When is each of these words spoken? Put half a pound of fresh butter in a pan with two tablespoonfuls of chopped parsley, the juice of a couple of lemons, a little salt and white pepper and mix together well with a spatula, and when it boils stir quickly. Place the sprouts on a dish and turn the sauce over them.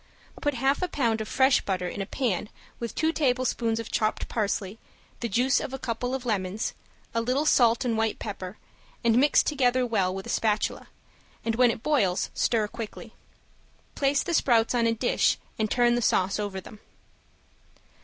Put 0.41 0.55
half 0.55 0.81
a 0.81 0.87
pound 0.87 1.21
of 1.21 1.27
fresh 1.27 1.61
butter 1.61 1.87
in 1.87 2.01
a 2.01 2.07
pan 2.07 2.49
with 2.79 2.95
two 2.95 3.11
tablespoonfuls 3.13 3.77
of 3.79 3.91
chopped 3.91 4.27
parsley, 4.27 4.79
the 5.19 5.29
juice 5.29 5.59
of 5.59 5.75
a 5.75 5.77
couple 5.77 6.15
of 6.15 6.25
lemons, 6.25 6.73
a 7.13 7.21
little 7.21 7.45
salt 7.45 7.85
and 7.85 7.95
white 7.95 8.17
pepper 8.17 8.57
and 9.03 9.15
mix 9.19 9.43
together 9.43 9.85
well 9.85 10.11
with 10.11 10.25
a 10.25 10.29
spatula, 10.31 10.87
and 11.45 11.53
when 11.53 11.69
it 11.69 11.83
boils 11.83 12.31
stir 12.33 12.67
quickly. 12.67 13.13
Place 13.93 14.23
the 14.23 14.33
sprouts 14.33 14.73
on 14.73 14.87
a 14.87 14.93
dish 14.95 15.37
and 15.59 15.69
turn 15.69 15.93
the 15.93 16.01
sauce 16.01 16.39
over 16.39 16.59
them. 16.59 16.79